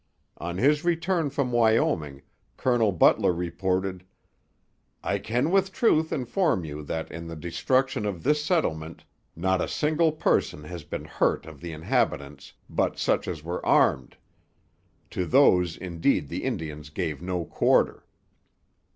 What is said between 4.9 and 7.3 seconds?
'I can with truth inform you that in